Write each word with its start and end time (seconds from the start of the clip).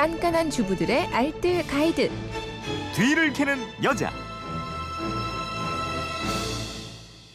깐깐한 0.00 0.48
주부들의 0.48 1.08
알뜰 1.08 1.66
가이드. 1.66 2.10
뒤를 2.96 3.34
캐는 3.34 3.58
여자. 3.82 4.10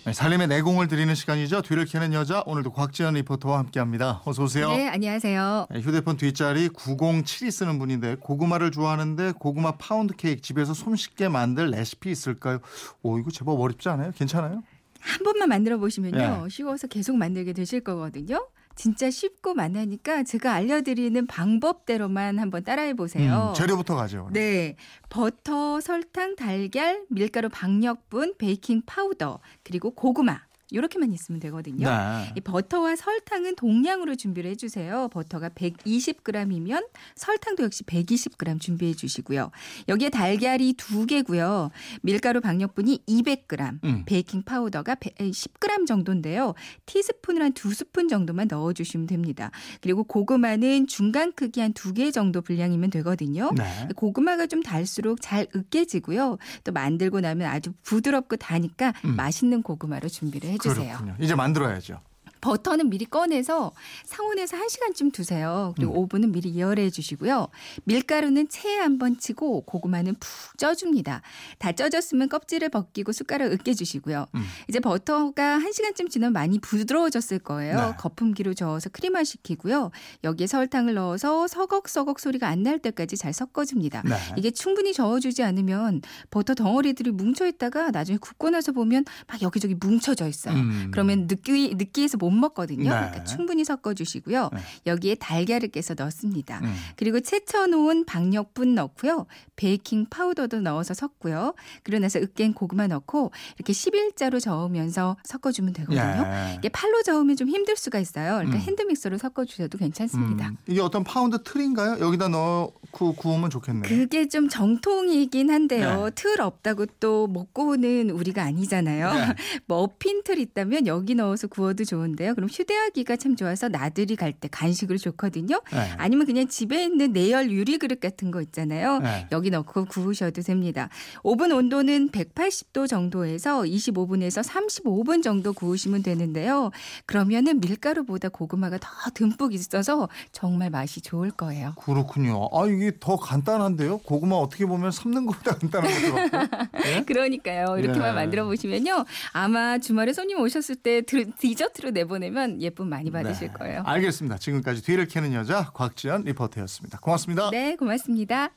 네, 0.03 0.11
살림의 0.11 0.47
내공을 0.47 0.87
드리는 0.87 1.13
시간이죠. 1.13 1.61
뒤를 1.61 1.85
캐는 1.85 2.13
여자 2.13 2.41
오늘도 2.47 2.71
곽지연 2.71 3.13
리포터와 3.13 3.59
함께합니다. 3.59 4.23
어서 4.25 4.41
오세요. 4.45 4.69
네, 4.71 4.87
안녕하세요. 4.87 5.67
네, 5.69 5.79
휴대폰 5.79 6.17
뒷자리 6.17 6.69
907이 6.69 7.51
쓰는 7.51 7.77
분인데 7.77 8.15
고구마를 8.15 8.71
좋아하는데 8.71 9.33
고구마 9.33 9.73
파운드 9.73 10.15
케이크 10.15 10.41
집에서 10.41 10.73
손쉽게 10.73 11.29
만들 11.29 11.69
레시피 11.69 12.09
있을까요? 12.09 12.61
오 13.03 13.19
이거 13.19 13.29
제법 13.29 13.61
어렵지 13.61 13.89
않아요? 13.89 14.11
괜찮아요? 14.15 14.63
한 15.01 15.23
번만 15.23 15.49
만들어 15.49 15.77
보시면요. 15.77 16.17
네. 16.17 16.49
쉬워서 16.49 16.87
계속 16.87 17.15
만들게 17.15 17.53
되실 17.53 17.81
거거든요. 17.81 18.47
진짜 18.75 19.09
쉽고 19.09 19.53
맛나니까 19.53 20.23
제가 20.23 20.53
알려드리는 20.53 21.25
방법대로만 21.27 22.39
한번 22.39 22.63
따라해 22.63 22.93
보세요. 22.93 23.49
음, 23.49 23.53
재료부터 23.55 23.95
가죠. 23.95 24.29
네. 24.31 24.75
버터, 25.09 25.79
설탕, 25.79 26.35
달걀, 26.35 27.05
밀가루, 27.09 27.49
박력분, 27.49 28.35
베이킹 28.37 28.83
파우더, 28.85 29.39
그리고 29.63 29.91
고구마. 29.91 30.41
이렇게만 30.71 31.13
있으면 31.13 31.39
되거든요. 31.41 31.87
네. 31.89 32.33
이 32.35 32.41
버터와 32.41 32.95
설탕은 32.95 33.55
동량으로 33.55 34.15
준비를 34.15 34.49
해주세요. 34.51 35.09
버터가 35.09 35.49
120g이면 35.49 36.87
설탕도 37.15 37.63
역시 37.63 37.83
120g 37.83 38.59
준비해 38.59 38.93
주시고요. 38.93 39.51
여기에 39.87 40.09
달걀이 40.09 40.73
두 40.73 41.05
개고요. 41.05 41.69
밀가루 42.01 42.41
박력분이 42.41 43.03
200g, 43.07 43.79
음. 43.83 44.03
베이킹 44.05 44.43
파우더가 44.43 44.95
10g 44.95 45.87
정도인데요. 45.87 46.53
티스푼을 46.85 47.41
한 47.41 47.55
두 47.55 47.73
스푼 47.73 48.09
정도만 48.09 48.47
넣어주시면 48.49 49.07
됩니다. 49.07 49.49
그리고 49.81 50.03
고구마는 50.03 50.87
중간 50.87 51.31
크기 51.31 51.61
한 51.61 51.73
두 51.73 51.93
개 51.93 52.11
정도 52.11 52.41
분량이면 52.41 52.89
되거든요. 52.89 53.51
네. 53.55 53.87
고구마가 53.95 54.47
좀 54.47 54.61
달수록 54.61 55.21
잘 55.21 55.47
으깨지고요. 55.55 56.37
또 56.63 56.71
만들고 56.73 57.21
나면 57.21 57.47
아주 57.47 57.71
부드럽고 57.83 58.35
다니까 58.37 58.93
음. 59.05 59.15
맛있는 59.15 59.61
고구마로 59.61 60.09
준비를 60.09 60.49
해주세요. 60.55 60.85
그렇군요. 60.97 61.15
이제 61.19 61.35
만들어야죠. 61.35 62.01
버터는 62.49 62.91
미리 62.91 63.05
꺼내서 63.05 63.71
상온에서 64.05 64.55
1시간쯤 64.55 65.11
두세요. 65.11 65.73
그리고 65.75 65.93
음. 65.93 65.97
오븐은 65.97 66.31
미리 66.31 66.53
예열해 66.53 66.91
주시고요. 66.91 67.47
밀가루는 67.85 68.49
체에 68.49 68.77
한번 68.77 69.17
치고 69.17 69.61
고구마는 69.61 70.13
푹 70.19 70.57
쪄줍니다. 70.59 71.23
다 71.57 71.71
쪄졌으면 71.71 72.29
껍질을 72.29 72.69
벗기고 72.69 73.13
숟가락 73.13 73.51
으깨 73.51 73.73
주시고요. 73.73 74.27
음. 74.35 74.43
이제 74.69 74.79
버터가 74.79 75.57
1시간쯤 75.59 76.11
지나면 76.11 76.33
많이 76.33 76.59
부드러워졌을 76.59 77.39
거예요. 77.39 77.77
네. 77.79 77.93
거품기로 77.97 78.53
저어서 78.53 78.89
크림화 78.89 79.23
시키고요. 79.23 79.89
여기에 80.23 80.45
설탕을 80.47 80.93
넣어서 80.93 81.47
서걱서걱 81.47 82.19
소리가 82.19 82.47
안 82.49 82.65
날 82.65 82.79
때까지 82.79 83.15
잘 83.15 83.31
섞어줍니다. 83.31 84.01
네. 84.05 84.15
이게 84.37 84.49
충분히 84.49 84.91
저어주지 84.91 85.43
않으면 85.43 86.01
버터 86.31 86.55
덩어리들이 86.55 87.11
뭉쳐 87.11 87.45
있다가 87.45 87.91
나중에 87.91 88.17
굽고 88.17 88.49
나서 88.49 88.71
보면 88.71 89.05
막 89.27 89.39
여기저기 89.43 89.75
뭉쳐져 89.75 90.27
있어요. 90.27 90.55
음. 90.55 90.87
그러면 90.91 91.27
느끼 91.27 91.75
느끼해서 91.75 92.17
못 92.17 92.34
먹거든요. 92.39 92.83
네. 92.83 92.89
그러니까 92.89 93.23
충분히 93.23 93.63
섞어주시고요. 93.63 94.49
네. 94.53 94.59
여기에 94.87 95.15
달걀을 95.15 95.69
깨서 95.69 95.95
넣습니다. 95.95 96.59
음. 96.63 96.73
그리고 96.95 97.19
채쳐놓은 97.19 98.05
박력분 98.05 98.75
넣고요. 98.75 99.25
베이킹 99.55 100.07
파우더도 100.09 100.61
넣어서 100.61 100.93
섞고요. 100.93 101.53
그러고 101.83 102.01
나서 102.01 102.19
으깬 102.19 102.53
고구마 102.53 102.87
넣고 102.87 103.31
이렇게 103.57 103.73
11자로 103.73 104.39
저으면서 104.41 105.17
섞어주면 105.23 105.73
되거든요. 105.73 106.01
예. 106.01 106.55
이게 106.57 106.69
팔로 106.69 107.03
저으면 107.03 107.35
좀 107.35 107.49
힘들 107.49 107.75
수가 107.75 107.99
있어요. 107.99 108.35
그러니까 108.35 108.57
음. 108.57 108.61
핸드믹서로 108.61 109.17
섞어주셔도 109.17 109.77
괜찮습니다. 109.77 110.49
음. 110.49 110.57
이게 110.67 110.81
어떤 110.81 111.03
파운드 111.03 111.41
틀인가요? 111.43 111.97
여기다 111.99 112.27
넣고 112.29 113.13
구우면 113.15 113.49
좋겠네요. 113.49 113.83
그게 113.83 114.27
좀 114.27 114.49
정통이긴 114.49 115.49
한데요. 115.49 116.05
네. 116.05 116.11
틀 116.15 116.41
없다고 116.41 116.85
또 116.99 117.27
못 117.27 117.69
굽는 117.69 118.09
우리가 118.09 118.43
아니잖아요. 118.43 119.13
네. 119.13 119.35
머핀 119.67 120.23
틀 120.23 120.39
있다면 120.39 120.87
여기 120.87 121.15
넣어서 121.15 121.47
구워도 121.47 121.85
좋은데 121.85 122.24
요. 122.25 122.35
그럼 122.35 122.49
휴대하기가 122.51 123.15
참 123.17 123.35
좋아서 123.35 123.67
나들이 123.69 124.15
갈 124.15 124.33
때 124.33 124.47
간식으로 124.51 124.97
좋거든요. 124.97 125.61
네. 125.71 125.91
아니면 125.97 126.25
그냥 126.25 126.47
집에 126.47 126.83
있는 126.83 127.13
내열 127.13 127.51
유리 127.51 127.77
그릇 127.77 127.99
같은 128.01 128.31
거 128.31 128.41
있잖아요. 128.41 128.99
네. 128.99 129.27
여기 129.31 129.49
넣고 129.49 129.85
구우셔도 129.85 130.41
됩니다. 130.41 130.89
오븐 131.23 131.51
온도는 131.53 132.09
180도 132.09 132.87
정도에서 132.89 133.61
25분에서 133.61 134.43
35분 134.43 135.23
정도 135.23 135.53
구우시면 135.53 136.03
되는데요. 136.03 136.71
그러면은 137.05 137.59
밀가루보다 137.61 138.29
고구마가 138.29 138.77
더 138.79 138.87
듬뿍 139.13 139.53
있어서 139.53 140.09
정말 140.33 140.69
맛이 140.69 140.99
좋을 141.01 141.31
거예요. 141.31 141.73
그렇군요. 141.77 142.49
아 142.51 142.67
이게 142.67 142.91
더 142.99 143.15
간단한데요? 143.15 143.99
고구마 143.99 144.35
어떻게 144.35 144.65
보면 144.65 144.91
삶는 144.91 145.25
것보다 145.27 145.55
간단한 145.57 146.11
것 146.11 146.31
같고. 146.31 146.89
예? 146.89 147.01
그러니까요. 147.07 147.77
이렇게만 147.77 148.09
네. 148.09 148.13
만들어 148.13 148.45
보시면요. 148.45 149.05
아마 149.31 149.77
주말에 149.77 150.11
손님 150.13 150.39
오셨을 150.41 150.75
때 150.75 151.01
드- 151.01 151.31
디저트로 151.35 151.91
내보내면 152.05 152.61
예쁨 152.61 152.89
많이 152.89 153.11
받으실 153.11 153.47
네. 153.49 153.53
거예요. 153.53 153.83
알겠습니다. 153.85 154.37
지금까지 154.37 154.83
뒤를 154.83 155.07
캐는 155.07 155.33
여자 155.33 155.71
곽지연 155.73 156.23
리포터였습니다. 156.23 156.99
고맙습니다. 156.99 157.49
네, 157.51 157.75
고맙습니다. 157.75 158.51